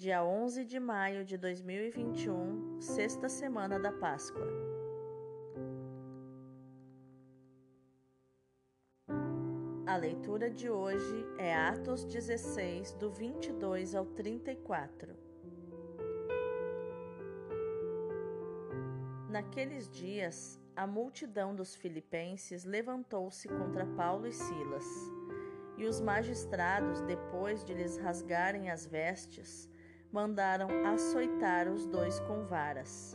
dia 0.00 0.24
11 0.24 0.64
de 0.64 0.80
maio 0.80 1.26
de 1.26 1.36
2021, 1.36 2.80
sexta 2.80 3.28
semana 3.28 3.78
da 3.78 3.92
Páscoa. 3.92 4.46
A 9.86 9.96
leitura 9.96 10.50
de 10.50 10.70
hoje 10.70 11.26
é 11.36 11.54
Atos 11.54 12.06
16, 12.06 12.94
do 12.94 13.10
22 13.10 13.94
ao 13.94 14.06
34. 14.06 15.14
Naqueles 19.28 19.86
dias, 19.90 20.58
a 20.74 20.86
multidão 20.86 21.54
dos 21.54 21.74
filipenses 21.74 22.64
levantou-se 22.64 23.46
contra 23.46 23.84
Paulo 23.84 24.26
e 24.26 24.32
Silas, 24.32 24.86
e 25.76 25.84
os 25.84 26.00
magistrados, 26.00 27.02
depois 27.02 27.62
de 27.62 27.74
lhes 27.74 27.98
rasgarem 27.98 28.70
as 28.70 28.86
vestes, 28.86 29.69
mandaram 30.12 30.68
açoitar 30.86 31.68
os 31.68 31.86
dois 31.86 32.18
com 32.20 32.44
varas. 32.44 33.14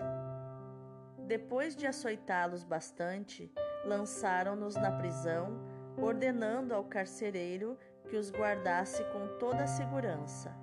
Depois 1.27 1.75
de 1.75 1.87
açoitá-los 1.87 2.63
bastante, 2.63 3.51
lançaram-nos 3.83 4.75
na 4.75 4.91
prisão, 4.91 5.59
ordenando 5.97 6.73
ao 6.73 6.83
carcereiro 6.83 7.77
que 8.07 8.15
os 8.15 8.31
guardasse 8.31 9.03
com 9.05 9.27
toda 9.39 9.63
a 9.63 9.67
segurança. 9.67 10.55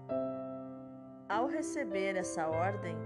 Ao 1.29 1.47
receber 1.47 2.17
essa 2.17 2.49
ordem, 2.49 2.97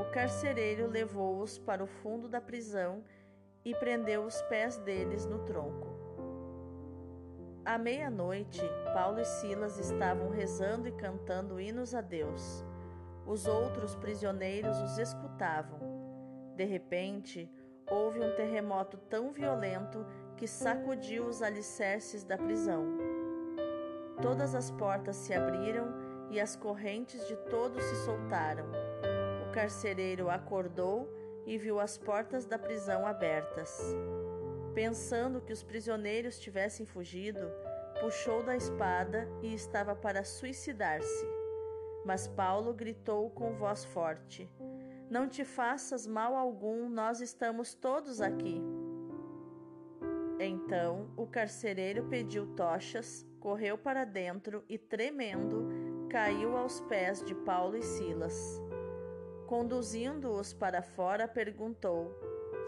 o 0.00 0.10
carcereiro 0.10 0.88
levou-os 0.88 1.58
para 1.58 1.84
o 1.84 1.86
fundo 1.86 2.28
da 2.28 2.40
prisão 2.40 3.04
e 3.64 3.74
prendeu 3.74 4.24
os 4.24 4.40
pés 4.42 4.76
deles 4.78 5.26
no 5.26 5.38
tronco. 5.44 5.96
À 7.64 7.78
meia-noite, 7.78 8.62
Paulo 8.94 9.20
e 9.20 9.24
Silas 9.24 9.78
estavam 9.78 10.30
rezando 10.30 10.88
e 10.88 10.92
cantando 10.92 11.60
hinos 11.60 11.94
a 11.94 12.00
Deus. 12.00 12.64
Os 13.26 13.46
outros 13.46 13.96
prisioneiros 13.96 14.76
os 14.78 14.98
escutavam. 14.98 15.80
De 16.54 16.64
repente, 16.64 17.50
houve 17.90 18.20
um 18.20 18.34
terremoto 18.36 18.96
tão 18.96 19.32
violento 19.32 20.06
que 20.36 20.46
sacudiu 20.46 21.26
os 21.26 21.42
alicerces 21.42 22.22
da 22.22 22.38
prisão. 22.38 22.84
Todas 24.22 24.54
as 24.54 24.70
portas 24.70 25.16
se 25.16 25.34
abriram 25.34 25.92
e 26.30 26.40
as 26.40 26.56
correntes 26.56 27.26
de 27.26 27.36
todos 27.50 27.82
se 27.82 27.96
soltaram. 28.04 28.66
O 29.46 29.52
carcereiro 29.52 30.30
acordou 30.30 31.12
e 31.44 31.58
viu 31.58 31.80
as 31.80 31.98
portas 31.98 32.46
da 32.46 32.58
prisão 32.58 33.06
abertas. 33.06 33.80
Pensando 34.74 35.40
que 35.40 35.52
os 35.52 35.62
prisioneiros 35.62 36.38
tivessem 36.38 36.86
fugido, 36.86 37.50
puxou 38.00 38.42
da 38.42 38.56
espada 38.56 39.28
e 39.42 39.54
estava 39.54 39.94
para 39.94 40.24
suicidar-se. 40.24 41.35
Mas 42.06 42.28
Paulo 42.28 42.72
gritou 42.72 43.28
com 43.30 43.56
voz 43.56 43.84
forte: 43.84 44.48
Não 45.10 45.28
te 45.28 45.44
faças 45.44 46.06
mal 46.06 46.36
algum, 46.36 46.88
nós 46.88 47.20
estamos 47.20 47.74
todos 47.74 48.20
aqui. 48.20 48.62
Então 50.38 51.10
o 51.16 51.26
carcereiro 51.26 52.04
pediu 52.04 52.46
tochas, 52.54 53.26
correu 53.40 53.76
para 53.76 54.04
dentro 54.04 54.64
e, 54.68 54.78
tremendo, 54.78 55.66
caiu 56.08 56.56
aos 56.56 56.80
pés 56.82 57.24
de 57.24 57.34
Paulo 57.34 57.76
e 57.76 57.82
Silas. 57.82 58.62
Conduzindo-os 59.48 60.54
para 60.54 60.82
fora, 60.82 61.26
perguntou: 61.26 62.14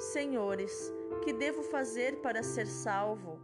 Senhores, 0.01 0.93
que 1.23 1.33
devo 1.33 1.63
fazer 1.63 2.21
para 2.23 2.43
ser 2.43 2.67
salvo? 2.67 3.39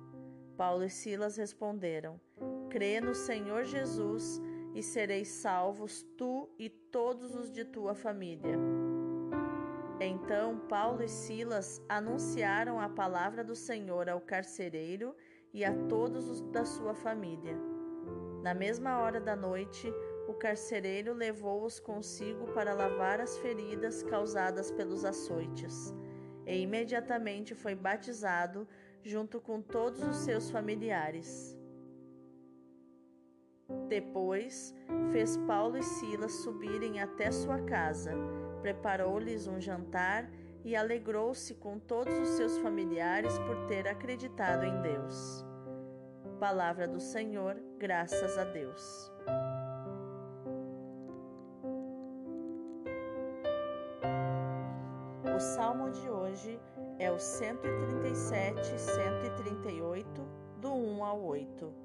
Paulo 0.56 0.82
e 0.82 0.90
Silas 0.90 1.36
responderam: 1.36 2.20
Crê 2.68 3.00
no 3.00 3.14
Senhor 3.14 3.62
Jesus 3.62 4.42
e 4.74 4.82
sereis 4.82 5.28
salvos 5.28 6.02
tu 6.16 6.48
e 6.58 6.68
todos 6.68 7.34
os 7.34 7.50
de 7.50 7.64
tua 7.64 7.94
família. 7.94 8.58
Então 10.00 10.58
Paulo 10.68 11.02
e 11.02 11.08
Silas 11.08 11.80
anunciaram 11.88 12.80
a 12.80 12.88
palavra 12.88 13.44
do 13.44 13.54
Senhor 13.54 14.08
ao 14.08 14.20
carcereiro 14.20 15.14
e 15.52 15.64
a 15.64 15.72
todos 15.88 16.28
os 16.28 16.40
da 16.40 16.64
sua 16.64 16.94
família. 16.94 17.56
Na 18.42 18.52
mesma 18.52 18.98
hora 18.98 19.20
da 19.20 19.36
noite, 19.36 19.90
o 20.28 20.34
carcereiro 20.34 21.14
levou-os 21.14 21.78
consigo 21.78 22.52
para 22.52 22.74
lavar 22.74 23.20
as 23.20 23.38
feridas 23.38 24.02
causadas 24.02 24.70
pelos 24.70 25.04
açoites 25.04 25.94
e 26.46 26.58
imediatamente 26.58 27.54
foi 27.54 27.74
batizado 27.74 28.66
junto 29.02 29.40
com 29.40 29.62
todos 29.62 30.02
os 30.02 30.16
seus 30.16 30.50
familiares. 30.50 31.56
Depois, 33.88 34.74
fez 35.12 35.36
Paulo 35.36 35.76
e 35.76 35.82
Silas 35.82 36.32
subirem 36.32 37.00
até 37.00 37.30
sua 37.30 37.58
casa, 37.60 38.12
preparou-lhes 38.62 39.46
um 39.46 39.60
jantar 39.60 40.30
e 40.64 40.74
alegrou-se 40.74 41.54
com 41.54 41.78
todos 41.78 42.18
os 42.18 42.28
seus 42.30 42.56
familiares 42.58 43.38
por 43.40 43.66
ter 43.66 43.86
acreditado 43.86 44.64
em 44.64 44.80
Deus. 44.80 45.44
Palavra 46.40 46.88
do 46.88 46.98
Senhor, 46.98 47.56
graças 47.78 48.38
a 48.38 48.44
Deus. 48.44 49.12
O 55.34 55.40
salmo 55.40 55.90
de 55.90 56.08
hoje 56.08 56.60
é 56.98 57.10
o 57.10 57.18
137, 57.18 58.80
138, 58.80 60.22
do 60.60 60.72
1 60.72 61.04
ao 61.04 61.22
8. 61.22 61.83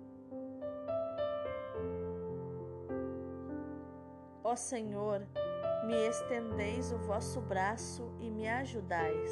Ó 4.50 4.56
Senhor, 4.56 5.28
me 5.86 5.94
estendeis 6.08 6.92
o 6.92 6.98
vosso 6.98 7.40
braço 7.40 8.12
e 8.20 8.32
me 8.32 8.50
ajudais. 8.50 9.32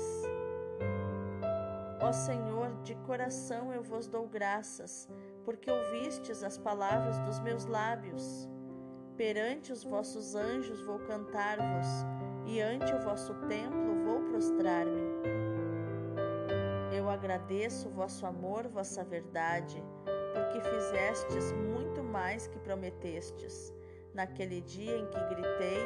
Ó 1.99 2.11
Senhor, 2.11 2.71
de 2.83 2.93
coração 2.97 3.73
eu 3.73 3.81
vos 3.81 4.07
dou 4.07 4.27
graças, 4.27 5.09
porque 5.43 5.71
ouvistes 5.71 6.43
as 6.43 6.59
palavras 6.59 7.17
dos 7.21 7.39
meus 7.39 7.65
lábios. 7.65 8.47
Perante 9.15 9.71
os 9.71 9.83
vossos 9.83 10.35
anjos 10.35 10.83
vou 10.83 10.99
cantar-vos, 10.99 11.87
e 12.45 12.61
ante 12.61 12.93
o 12.93 12.99
vosso 12.99 13.33
templo 13.47 13.95
vou 14.05 14.21
prostrar-me. 14.29 15.01
Eu 16.95 17.09
agradeço 17.09 17.89
o 17.89 17.91
vosso 17.91 18.23
amor, 18.23 18.67
vossa 18.67 19.03
verdade, 19.03 19.83
porque 20.35 20.61
fizestes 20.61 21.51
muito 21.53 22.03
mais 22.03 22.45
que 22.45 22.59
prometestes. 22.59 23.75
Naquele 24.13 24.61
dia 24.61 24.97
em 24.97 25.05
que 25.05 25.19
gritei, 25.25 25.79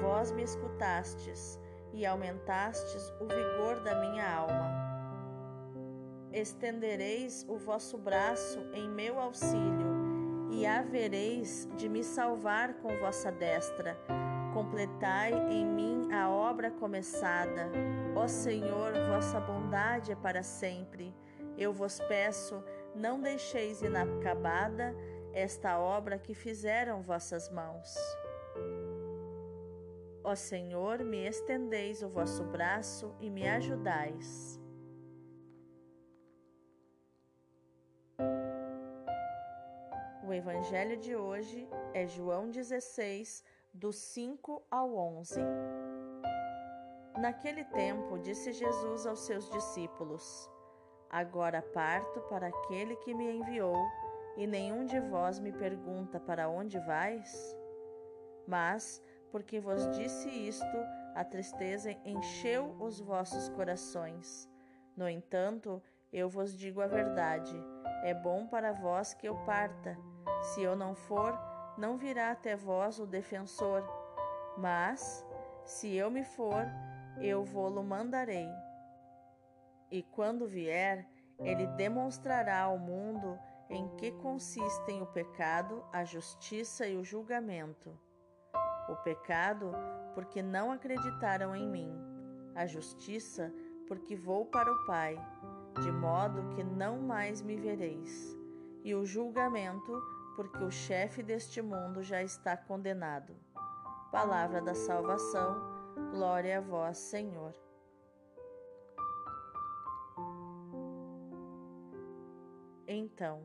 vós 0.00 0.32
me 0.32 0.42
escutastes 0.42 1.60
e 1.92 2.04
aumentastes 2.04 3.12
o 3.20 3.26
vigor 3.26 3.80
da 3.82 3.94
minha 4.00 4.28
alma. 4.28 4.94
Estendereis 6.32 7.46
o 7.48 7.56
vosso 7.56 7.96
braço 7.96 8.58
em 8.72 8.88
meu 8.88 9.20
auxílio 9.20 9.94
e 10.50 10.66
havereis 10.66 11.68
de 11.76 11.88
me 11.88 12.02
salvar 12.02 12.74
com 12.74 12.96
vossa 12.98 13.30
destra. 13.30 13.96
Completai 14.52 15.32
em 15.50 15.64
mim 15.64 16.12
a 16.12 16.28
obra 16.28 16.70
começada. 16.70 17.70
Ó 18.16 18.26
Senhor, 18.26 18.92
vossa 19.08 19.38
bondade 19.40 20.12
é 20.12 20.16
para 20.16 20.42
sempre. 20.42 21.14
Eu 21.56 21.72
vos 21.72 22.00
peço, 22.08 22.62
não 22.94 23.20
deixeis 23.20 23.82
inacabada 23.82 24.94
esta 25.34 25.78
obra 25.78 26.18
que 26.18 26.32
fizeram 26.32 27.02
vossas 27.02 27.50
mãos. 27.50 27.94
Ó 30.22 30.34
Senhor, 30.34 31.04
me 31.04 31.26
estendeis 31.26 32.02
o 32.02 32.08
vosso 32.08 32.44
braço 32.44 33.14
e 33.20 33.28
me 33.28 33.46
ajudais. 33.46 34.58
O 40.26 40.32
evangelho 40.32 40.96
de 40.96 41.14
hoje 41.14 41.68
é 41.92 42.06
João 42.06 42.50
16, 42.50 43.44
do 43.74 43.92
5 43.92 44.62
ao 44.70 44.96
11. 44.96 45.40
Naquele 47.18 47.64
tempo, 47.64 48.18
disse 48.18 48.52
Jesus 48.52 49.06
aos 49.06 49.26
seus 49.26 49.50
discípulos: 49.50 50.50
Agora 51.10 51.60
parto 51.60 52.20
para 52.22 52.48
aquele 52.48 52.96
que 52.96 53.14
me 53.14 53.30
enviou, 53.36 53.76
e 54.36 54.46
nenhum 54.46 54.84
de 54.84 54.98
vós 55.00 55.38
me 55.38 55.52
pergunta 55.52 56.18
para 56.18 56.48
onde 56.48 56.78
vais? 56.80 57.56
Mas, 58.46 59.02
porque 59.30 59.60
vos 59.60 59.88
disse 59.96 60.28
isto, 60.28 60.76
a 61.14 61.24
tristeza 61.24 61.92
encheu 62.04 62.76
os 62.80 63.00
vossos 63.00 63.48
corações. 63.50 64.48
No 64.96 65.08
entanto, 65.08 65.82
eu 66.12 66.28
vos 66.28 66.56
digo 66.56 66.80
a 66.80 66.86
verdade: 66.86 67.54
é 68.02 68.12
bom 68.12 68.46
para 68.46 68.72
vós 68.72 69.14
que 69.14 69.28
eu 69.28 69.36
parta. 69.44 69.96
Se 70.42 70.62
eu 70.62 70.76
não 70.76 70.94
for, 70.94 71.38
não 71.78 71.96
virá 71.96 72.30
até 72.30 72.54
vós 72.56 72.98
o 72.98 73.06
defensor. 73.06 73.82
Mas, 74.58 75.24
se 75.64 75.94
eu 75.94 76.10
me 76.10 76.24
for, 76.24 76.64
eu 77.20 77.44
vô-lo 77.44 77.82
mandarei. 77.82 78.48
E 79.90 80.02
quando 80.02 80.46
vier, 80.46 81.08
ele 81.38 81.66
demonstrará 81.68 82.60
ao 82.60 82.78
mundo 82.78 83.38
em 83.68 83.88
que 83.96 84.12
consistem 84.12 85.02
o 85.02 85.06
pecado, 85.06 85.84
a 85.92 86.04
justiça 86.04 86.86
e 86.86 86.96
o 86.96 87.04
julgamento. 87.04 87.98
O 88.88 88.96
pecado, 88.96 89.72
porque 90.14 90.42
não 90.42 90.70
acreditaram 90.70 91.56
em 91.56 91.68
mim. 91.68 91.92
A 92.54 92.66
justiça, 92.66 93.52
porque 93.88 94.14
vou 94.14 94.46
para 94.46 94.70
o 94.70 94.86
Pai, 94.86 95.16
de 95.80 95.90
modo 95.90 96.54
que 96.54 96.62
não 96.62 96.98
mais 96.98 97.40
me 97.42 97.56
vereis. 97.56 98.36
E 98.84 98.94
o 98.94 99.04
julgamento, 99.06 99.92
porque 100.36 100.62
o 100.62 100.70
chefe 100.70 101.22
deste 101.22 101.62
mundo 101.62 102.02
já 102.02 102.22
está 102.22 102.56
condenado. 102.56 103.34
Palavra 104.12 104.60
da 104.60 104.74
salvação, 104.74 105.56
glória 106.12 106.58
a 106.58 106.60
vós, 106.60 106.98
Senhor. 106.98 107.63
Então, 112.86 113.42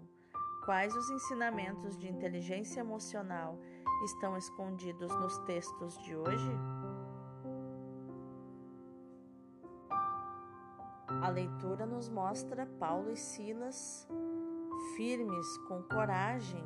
quais 0.66 0.94
os 0.94 1.10
ensinamentos 1.10 1.98
de 1.98 2.10
inteligência 2.10 2.82
emocional 2.82 3.58
estão 4.04 4.38
escondidos 4.38 5.16
nos 5.16 5.38
textos 5.40 5.98
de 6.00 6.16
hoje? 6.16 6.52
A 11.22 11.30
leitura 11.30 11.86
nos 11.86 12.10
mostra 12.10 12.66
Paulo 12.66 13.10
e 13.12 13.16
Silas 13.16 14.08
firmes, 14.96 15.58
com 15.68 15.84
coragem 15.84 16.64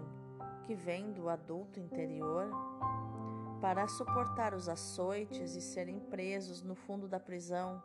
que 0.63 0.73
vem 0.73 1.11
do 1.11 1.29
adulto 1.29 1.79
interior, 1.79 2.49
para 3.61 3.87
suportar 3.87 4.53
os 4.53 4.67
açoites 4.67 5.55
e 5.55 5.61
serem 5.61 5.99
presos 5.99 6.63
no 6.63 6.75
fundo 6.75 7.07
da 7.07 7.19
prisão, 7.19 7.81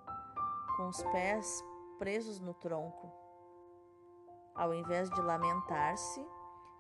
com 0.76 0.88
os 0.88 1.02
pés 1.04 1.62
presos 1.98 2.40
no 2.40 2.54
tronco. 2.54 3.27
Ao 4.58 4.74
invés 4.74 5.08
de 5.08 5.22
lamentar-se, 5.22 6.20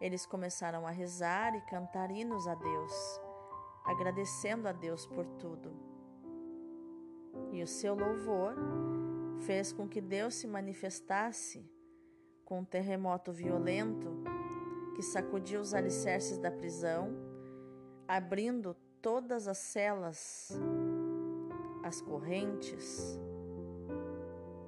eles 0.00 0.26
começaram 0.26 0.84
a 0.84 0.90
rezar 0.90 1.54
e 1.54 1.60
cantar 1.60 2.10
hinos 2.10 2.48
a 2.48 2.56
Deus, 2.56 3.20
agradecendo 3.84 4.66
a 4.66 4.72
Deus 4.72 5.06
por 5.06 5.24
tudo. 5.38 5.72
E 7.52 7.62
o 7.62 7.66
seu 7.68 7.94
louvor 7.94 8.56
fez 9.46 9.72
com 9.72 9.88
que 9.88 10.00
Deus 10.00 10.34
se 10.34 10.48
manifestasse 10.48 11.64
com 12.44 12.58
um 12.58 12.64
terremoto 12.64 13.32
violento 13.32 14.24
que 14.96 15.02
sacudiu 15.02 15.60
os 15.60 15.72
alicerces 15.72 16.36
da 16.36 16.50
prisão, 16.50 17.14
abrindo 18.08 18.74
todas 19.00 19.46
as 19.46 19.58
celas, 19.58 20.50
as 21.84 22.00
correntes, 22.00 23.16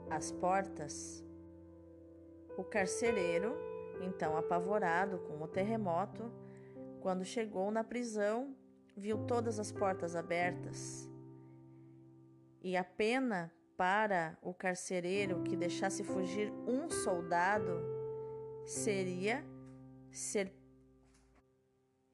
as 0.09 0.31
portas. 0.31 1.29
O 2.61 2.65
carcereiro 2.65 3.57
então, 4.03 4.37
apavorado 4.37 5.19
com 5.21 5.43
o 5.43 5.49
terremoto, 5.49 6.31
quando 7.01 7.25
chegou 7.25 7.71
na 7.71 7.83
prisão, 7.83 8.55
viu 8.95 9.17
todas 9.27 9.59
as 9.59 9.73
portas 9.73 10.15
abertas. 10.15 11.09
E 12.63 12.77
a 12.77 12.85
pena 12.85 13.51
para 13.79 14.37
o 14.43 14.53
carcereiro 14.53 15.43
que 15.43 15.57
deixasse 15.57 16.05
fugir 16.05 16.53
um 16.67 16.91
soldado 16.91 17.81
seria 18.67 19.43
ser 20.11 20.53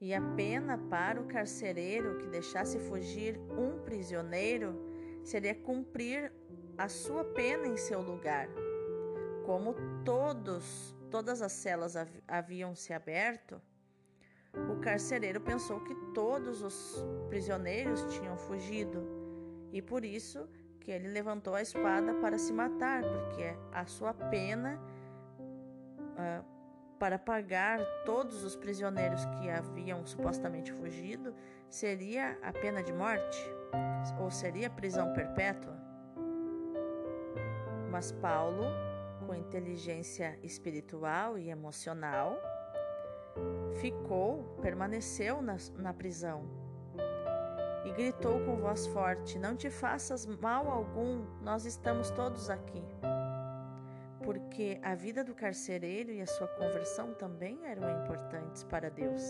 e 0.01 0.15
a 0.15 0.21
pena 0.21 0.79
para 0.79 1.21
o 1.21 1.27
carcereiro 1.27 2.19
que 2.19 2.29
deixasse 2.29 2.79
fugir 2.79 3.37
um 3.51 3.83
prisioneiro 3.83 4.79
seria 5.25 5.57
cumprir 5.57 6.33
a 6.79 6.89
sua 6.89 7.25
pena 7.25 7.67
em 7.67 7.77
seu 7.77 8.01
lugar. 8.01 8.49
Como 9.47 9.75
todos 10.05 10.95
todas 11.11 11.41
as 11.41 11.53
celas 11.53 11.95
haviam 12.27 12.75
se 12.75 12.93
aberto, 12.93 13.61
o 14.71 14.81
carcereiro 14.81 15.41
pensou 15.41 15.81
que 15.81 15.95
todos 16.13 16.63
os 16.63 17.05
prisioneiros 17.29 18.03
tinham 18.15 18.37
fugido 18.37 19.07
e 19.73 19.81
por 19.81 20.05
isso 20.05 20.49
que 20.81 20.91
ele 20.91 21.09
levantou 21.09 21.55
a 21.55 21.63
espada 21.63 22.15
para 22.15 22.39
se 22.39 22.53
matar, 22.53 23.03
porque 23.03 23.57
a 23.73 23.87
sua 23.87 24.13
pena 24.13 24.81
uh, 26.13 26.45
para 26.99 27.19
pagar 27.19 27.81
todos 28.05 28.45
os 28.45 28.57
prisioneiros 28.57 29.25
que 29.27 29.51
haviam 29.51 30.07
supostamente 30.07 30.73
fugido 30.73 31.35
seria 31.69 32.39
a 32.43 32.53
pena 32.53 32.83
de 32.83 32.93
morte, 32.93 33.39
ou 34.21 34.31
seria 34.31 34.71
prisão 34.71 35.13
perpétua. 35.13 35.77
Mas 37.91 38.13
Paulo 38.13 38.86
com 39.27 39.35
inteligência 39.35 40.39
espiritual 40.43 41.37
e 41.37 41.51
emocional, 41.51 42.39
ficou, 43.81 44.45
permaneceu 44.63 45.43
na, 45.43 45.57
na 45.77 45.93
prisão 45.93 46.49
e 47.85 47.93
gritou 47.93 48.41
com 48.45 48.57
voz 48.57 48.87
forte: 48.89 49.39
Não 49.39 49.57
te 49.57 49.71
faças 49.71 50.27
mal 50.27 50.71
algum, 50.71 51.25
nós 51.43 51.65
estamos 51.65 52.11
todos 52.11 52.49
aqui. 52.49 52.83
Porque 54.25 54.81
a 54.83 54.95
vida 54.95 55.23
do 55.23 55.35
carcereiro 55.35 56.11
e 56.11 56.21
a 56.21 56.27
sua 56.27 56.49
conversão 56.49 57.15
também 57.15 57.65
eram 57.65 57.89
importantes 58.03 58.65
para 58.65 58.91
Deus. 58.91 59.23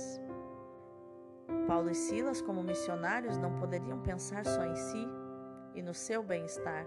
Paulo 1.67 1.91
e 1.91 1.95
Silas, 1.95 2.41
como 2.41 2.63
missionários, 2.63 3.37
não 3.37 3.59
poderiam 3.59 4.01
pensar 4.01 4.45
só 4.47 4.65
em 4.65 4.75
si 4.75 5.07
e 5.75 5.83
no 5.83 5.93
seu 5.93 6.23
bem-estar. 6.23 6.87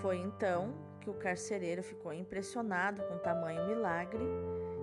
Foi 0.00 0.18
então 0.18 0.72
que 1.02 1.10
o 1.10 1.14
carcereiro 1.14 1.82
ficou 1.82 2.12
impressionado 2.12 3.02
com 3.02 3.18
tamanho 3.18 3.66
milagre 3.66 4.24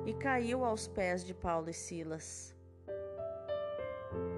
e 0.06 0.14
caiu 0.14 0.66
aos 0.66 0.85
pés 0.85 1.23
de 1.23 1.33
Paulo 1.33 1.69
e 1.69 1.73
Silas. 1.73 2.54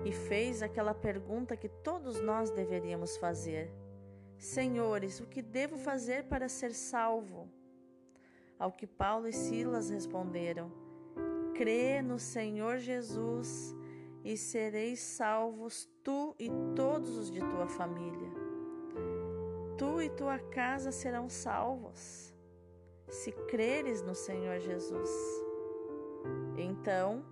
E 0.06 0.12
fez 0.12 0.62
aquela 0.62 0.94
pergunta 0.94 1.58
que 1.58 1.68
todos 1.68 2.22
nós 2.22 2.52
deveríamos 2.52 3.18
fazer: 3.18 3.72
Senhores, 4.38 5.20
o 5.20 5.26
que 5.26 5.42
devo 5.42 5.78
fazer 5.78 6.26
para 6.26 6.48
ser 6.48 6.74
salvo? 6.74 7.50
Ao 8.60 8.72
que 8.72 8.86
Paulo 8.86 9.28
e 9.28 9.34
Silas 9.34 9.90
responderam: 9.90 10.72
Crê 11.56 12.02
no 12.02 12.20
Senhor 12.20 12.78
Jesus 12.78 13.76
e 14.24 14.38
sereis 14.38 15.00
salvos 15.00 15.90
tu 16.04 16.36
e 16.38 16.48
todos 16.76 17.18
os 17.18 17.32
de 17.32 17.40
tua 17.40 17.68
família 17.68 18.51
tu 19.82 20.00
e 20.00 20.12
tua 20.12 20.38
casa 20.38 20.92
serão 20.92 21.28
salvos, 21.28 22.32
se 23.10 23.32
creres 23.32 24.04
no 24.04 24.14
Senhor 24.14 24.60
Jesus. 24.60 25.10
Então, 26.56 27.26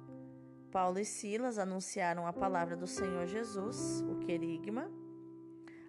Paulo 0.72 0.98
e 0.98 1.06
Silas 1.06 1.60
anunciaram 1.60 2.26
a 2.26 2.34
palavra 2.34 2.76
do 2.76 2.88
Senhor 2.88 3.28
Jesus, 3.28 4.02
o 4.02 4.16
querigma, 4.26 4.90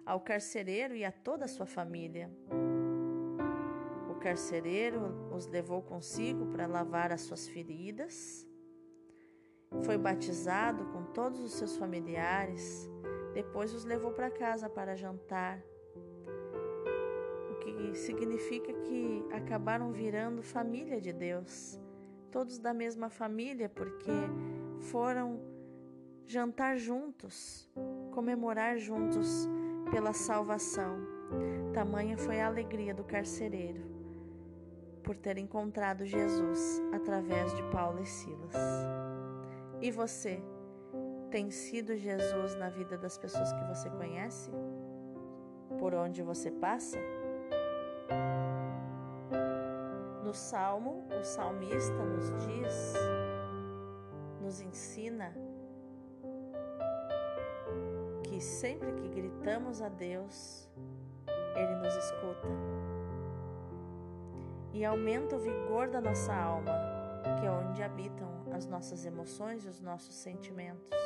ao 0.05 0.19
carcereiro 0.19 0.95
e 0.95 1.03
a 1.03 1.11
toda 1.11 1.45
a 1.45 1.47
sua 1.47 1.65
família. 1.65 2.29
O 4.11 4.19
carcereiro 4.19 5.31
os 5.35 5.47
levou 5.47 5.81
consigo 5.81 6.45
para 6.45 6.67
lavar 6.67 7.11
as 7.11 7.21
suas 7.21 7.47
feridas. 7.47 8.47
Foi 9.83 9.97
batizado 9.97 10.85
com 10.93 11.05
todos 11.05 11.39
os 11.39 11.53
seus 11.53 11.75
familiares. 11.75 12.87
Depois 13.33 13.73
os 13.73 13.83
levou 13.83 14.11
para 14.11 14.29
casa 14.29 14.69
para 14.69 14.95
jantar 14.95 15.59
que 17.73 17.95
significa 17.95 18.73
que 18.73 19.25
acabaram 19.31 19.91
virando 19.91 20.41
família 20.41 20.99
de 20.99 21.13
Deus, 21.13 21.79
todos 22.31 22.59
da 22.59 22.73
mesma 22.73 23.09
família, 23.09 23.69
porque 23.69 24.11
foram 24.79 25.39
jantar 26.25 26.77
juntos, 26.77 27.69
comemorar 28.11 28.77
juntos 28.77 29.47
pela 29.91 30.13
salvação. 30.13 30.97
Tamanha 31.73 32.17
foi 32.17 32.39
a 32.39 32.47
alegria 32.47 32.93
do 32.93 33.03
carcereiro 33.03 33.91
por 35.03 35.15
ter 35.17 35.37
encontrado 35.37 36.05
Jesus 36.05 36.81
através 36.93 37.53
de 37.55 37.63
Paulo 37.63 38.01
e 38.01 38.05
Silas. 38.05 38.55
E 39.81 39.91
você 39.91 40.41
tem 41.29 41.49
sido 41.49 41.95
Jesus 41.95 42.55
na 42.55 42.69
vida 42.69 42.97
das 42.97 43.17
pessoas 43.17 43.51
que 43.53 43.63
você 43.65 43.89
conhece? 43.89 44.51
Por 45.79 45.93
onde 45.93 46.21
você 46.21 46.51
passa? 46.51 46.97
No 50.23 50.33
salmo, 50.33 51.05
o 51.19 51.23
salmista 51.23 52.03
nos 52.05 52.29
diz, 52.45 52.93
nos 54.41 54.61
ensina 54.61 55.33
que 58.23 58.39
sempre 58.39 58.93
que 58.93 59.09
gritamos 59.09 59.81
a 59.81 59.89
Deus, 59.89 60.69
Ele 61.55 61.75
nos 61.75 61.95
escuta. 61.95 62.47
E 64.73 64.85
aumenta 64.85 65.35
o 65.35 65.39
vigor 65.39 65.89
da 65.89 65.99
nossa 65.99 66.33
alma, 66.33 66.71
que 67.39 67.45
é 67.45 67.51
onde 67.51 67.83
habitam 67.83 68.29
as 68.53 68.65
nossas 68.65 69.05
emoções 69.05 69.65
e 69.65 69.67
os 69.67 69.81
nossos 69.81 70.15
sentimentos, 70.15 70.97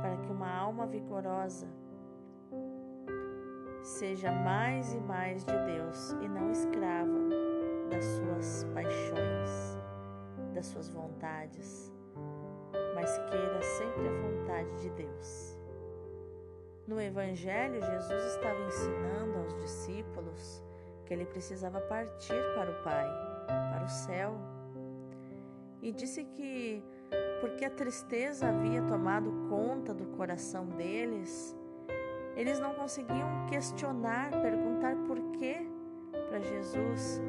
para 0.00 0.16
que 0.18 0.30
uma 0.30 0.48
alma 0.48 0.86
vigorosa 0.86 1.66
seja 3.84 4.32
mais 4.32 4.94
e 4.94 5.00
mais 5.00 5.44
de 5.44 5.52
Deus 5.66 6.12
e 6.22 6.28
não 6.28 6.50
escrava 6.50 7.18
das 7.90 8.02
suas 8.02 8.64
paixões, 8.72 9.78
das 10.54 10.66
suas 10.66 10.88
vontades, 10.88 11.92
mas 12.94 13.18
queira 13.18 13.60
sempre 13.62 14.08
a 14.08 14.12
vontade 14.22 14.80
de 14.80 14.90
Deus. 14.90 15.58
No 16.86 16.98
Evangelho, 16.98 17.74
Jesus 17.74 18.24
estava 18.34 18.58
ensinando 18.66 19.38
aos 19.38 19.54
discípulos 19.60 20.62
que 21.04 21.12
ele 21.12 21.26
precisava 21.26 21.78
partir 21.82 22.42
para 22.54 22.70
o 22.70 22.82
Pai, 22.82 23.06
para 23.46 23.84
o 23.84 23.88
céu. 23.88 24.34
E 25.82 25.92
disse 25.92 26.24
que, 26.24 26.82
porque 27.42 27.66
a 27.66 27.70
tristeza 27.70 28.48
havia 28.48 28.80
tomado 28.82 29.30
conta 29.50 29.92
do 29.92 30.06
coração 30.16 30.64
deles, 30.64 31.54
eles 32.36 32.58
não 32.58 32.74
conseguiam 32.74 33.46
questionar, 33.48 34.30
perguntar 34.30 34.96
por 35.06 35.18
quê 35.38 35.66
para 36.28 36.40
Jesus, 36.40 37.20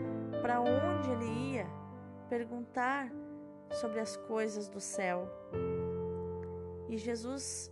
para 0.42 0.62
onde 0.62 1.12
ele 1.12 1.54
ia, 1.54 1.68
perguntar 2.30 3.12
sobre 3.72 4.00
as 4.00 4.18
coisas 4.18 4.68
do 4.68 4.80
céu. 4.80 5.28
E 6.90 6.98
Jesus 6.98 7.72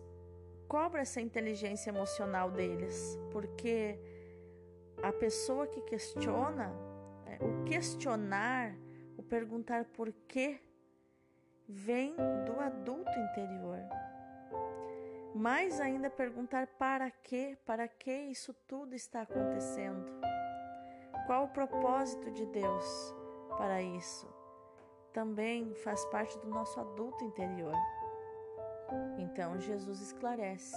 cobra 0.67 1.01
essa 1.01 1.21
inteligência 1.21 1.89
emocional 1.89 2.51
deles, 2.51 3.17
porque 3.31 3.99
a 5.01 5.11
pessoa 5.11 5.67
que 5.67 5.81
questiona, 5.81 6.71
é, 7.25 7.37
o 7.43 7.63
questionar, 7.63 8.75
o 9.17 9.23
perguntar 9.23 9.85
por 9.85 10.11
quê, 10.27 10.59
vem 11.67 12.15
do 12.45 12.59
adulto 12.59 13.11
interior. 13.11 13.79
Mais 15.35 15.79
ainda 15.79 16.09
perguntar 16.09 16.67
para 16.67 17.09
quê, 17.09 17.57
para 17.65 17.87
que 17.87 18.11
isso 18.11 18.53
tudo 18.67 18.93
está 18.93 19.21
acontecendo. 19.21 20.05
Qual 21.25 21.45
o 21.45 21.49
propósito 21.49 22.29
de 22.31 22.45
Deus 22.45 23.15
para 23.57 23.81
isso? 23.81 24.27
Também 25.11 25.73
faz 25.75 26.05
parte 26.05 26.37
do 26.39 26.47
nosso 26.47 26.79
adulto 26.79 27.23
interior. 27.23 27.75
Então 29.17 29.59
Jesus 29.59 30.01
esclarece 30.01 30.75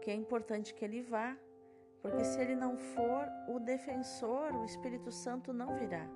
que 0.00 0.10
é 0.10 0.14
importante 0.14 0.74
que 0.74 0.84
ele 0.84 1.02
vá 1.02 1.36
porque 2.02 2.24
se 2.24 2.40
ele 2.40 2.56
não 2.56 2.76
for 2.76 3.28
o 3.48 3.58
defensor, 3.60 4.54
o 4.54 4.64
Espírito 4.64 5.12
Santo 5.12 5.52
não 5.52 5.76
virá. 5.76 6.06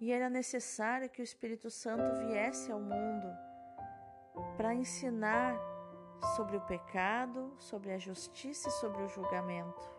E 0.00 0.12
era 0.12 0.30
necessário 0.30 1.10
que 1.10 1.20
o 1.20 1.24
Espírito 1.24 1.68
Santo 1.70 2.26
viesse 2.26 2.70
ao 2.70 2.80
mundo 2.80 3.28
para 4.56 4.72
ensinar 4.72 5.58
sobre 6.36 6.56
o 6.56 6.60
pecado, 6.60 7.52
sobre 7.58 7.92
a 7.92 7.98
justiça 7.98 8.68
e 8.68 8.72
sobre 8.72 9.02
o 9.02 9.08
julgamento, 9.08 9.90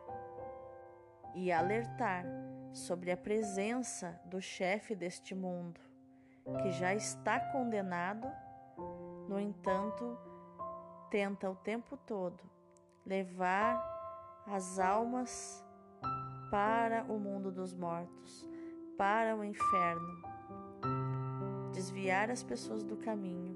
e 1.34 1.52
alertar 1.52 2.26
sobre 2.74 3.12
a 3.12 3.18
presença 3.18 4.20
do 4.26 4.42
chefe 4.42 4.96
deste 4.96 5.36
mundo, 5.36 5.80
que 6.62 6.72
já 6.72 6.94
está 6.94 7.40
condenado, 7.52 8.28
no 9.28 9.40
entanto, 9.40 10.18
tenta 11.10 11.50
o 11.50 11.56
tempo 11.56 11.98
todo 11.98 12.42
levar 13.06 13.82
as 14.48 14.80
almas 14.80 15.66
para 16.50 17.04
o 17.04 17.20
mundo 17.20 17.52
dos 17.52 17.74
mortos, 17.74 18.48
para 18.98 19.36
o 19.36 19.44
inferno, 19.44 20.22
desviar 21.72 22.30
as 22.30 22.44
pessoas 22.44 22.84
do 22.84 22.98
caminho, 22.98 23.51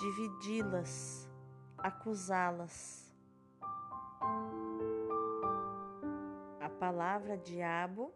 dividi-las, 0.00 1.28
acusá-las. 1.76 3.14
A 6.58 6.68
palavra 6.78 7.36
diabo 7.36 8.10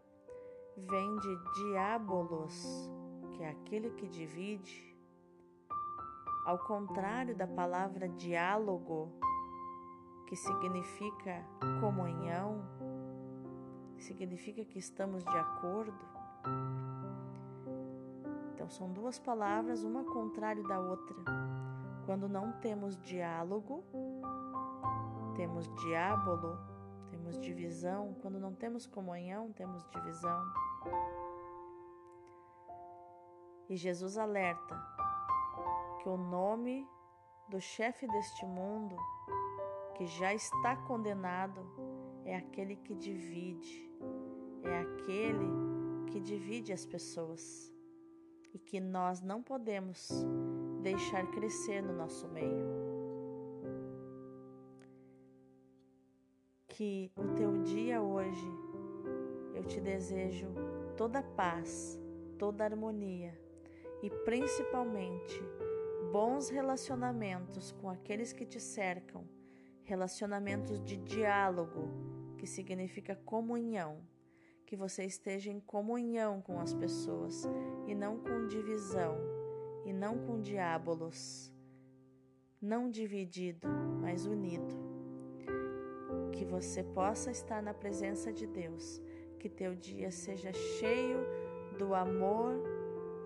vem 0.75 1.15
de 1.17 1.37
diabolos, 1.53 2.89
que 3.31 3.43
é 3.43 3.49
aquele 3.49 3.91
que 3.91 4.07
divide. 4.07 4.95
Ao 6.45 6.57
contrário 6.59 7.35
da 7.35 7.47
palavra 7.47 8.09
diálogo, 8.09 9.11
que 10.27 10.35
significa 10.35 11.45
comunhão, 11.79 12.63
significa 13.99 14.65
que 14.65 14.79
estamos 14.79 15.23
de 15.23 15.37
acordo. 15.37 16.05
Então, 18.65 18.77
são 18.77 18.91
duas 18.91 19.19
palavras, 19.19 19.83
uma 19.83 20.03
contrária 20.03 20.63
da 20.63 20.79
outra. 20.79 21.15
Quando 22.03 22.27
não 22.27 22.51
temos 22.53 22.97
diálogo, 22.97 23.83
temos 25.35 25.71
diábolo, 25.83 26.57
temos 27.11 27.39
divisão. 27.39 28.15
Quando 28.23 28.39
não 28.39 28.55
temos 28.55 28.87
comunhão, 28.87 29.51
temos 29.53 29.87
divisão. 29.89 30.43
E 33.69 33.75
Jesus 33.75 34.17
alerta 34.17 34.75
que 36.01 36.09
o 36.09 36.17
nome 36.17 36.89
do 37.47 37.61
chefe 37.61 38.07
deste 38.07 38.47
mundo 38.47 38.95
que 39.93 40.07
já 40.07 40.33
está 40.33 40.75
condenado 40.75 41.61
é 42.25 42.35
aquele 42.35 42.77
que 42.77 42.95
divide, 42.95 43.91
é 44.63 44.79
aquele 44.79 45.45
que 46.07 46.19
divide 46.19 46.73
as 46.73 46.83
pessoas 46.83 47.74
e 48.55 48.57
que 48.57 48.79
nós 48.79 49.21
não 49.21 49.43
podemos 49.43 50.09
deixar 50.81 51.29
crescer 51.31 51.83
no 51.83 51.91
nosso 51.91 52.25
meio. 52.29 52.65
Que 56.69 57.11
o 57.17 57.35
teu 57.35 57.61
dia 57.63 58.01
hoje 58.01 58.47
eu 59.53 59.61
te 59.65 59.81
desejo 59.81 60.47
toda 60.95 61.21
paz, 61.21 61.99
toda 62.39 62.63
harmonia 62.63 63.37
e 64.01 64.09
principalmente 64.23 65.37
bons 66.13 66.47
relacionamentos 66.47 67.73
com 67.73 67.89
aqueles 67.89 68.31
que 68.31 68.45
te 68.45 68.61
cercam 68.61 69.27
relacionamentos 69.83 70.81
de 70.81 70.95
diálogo, 70.95 71.89
que 72.37 72.47
significa 72.47 73.17
comunhão, 73.17 73.97
que 74.65 74.75
você 74.75 75.03
esteja 75.03 75.51
em 75.51 75.59
comunhão 75.59 76.41
com 76.41 76.59
as 76.59 76.73
pessoas 76.73 77.43
e 77.87 77.93
não 77.93 78.19
com 78.19 78.47
divisão 78.47 79.17
e 79.85 79.93
não 79.93 80.17
com 80.17 80.41
diábolos, 80.41 81.53
não 82.59 82.89
dividido, 82.89 83.67
mas 84.01 84.25
unido. 84.25 84.75
Que 86.31 86.43
você 86.43 86.83
possa 86.83 87.29
estar 87.31 87.61
na 87.61 87.73
presença 87.73 88.33
de 88.33 88.47
Deus, 88.47 89.01
que 89.39 89.47
teu 89.47 89.75
dia 89.75 90.11
seja 90.11 90.51
cheio 90.51 91.19
do 91.77 91.93
amor 91.93 92.55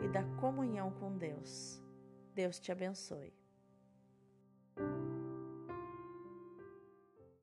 e 0.03 0.07
da 0.09 0.23
comunhão 0.39 0.91
com 0.91 1.17
Deus. 1.17 1.81
Deus 2.35 2.59
te 2.59 2.71
abençoe. 2.71 3.33